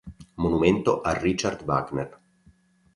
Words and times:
Monumento 0.43 1.01
a 1.01 1.11
Richard 1.13 1.61
Wagner 1.69 2.09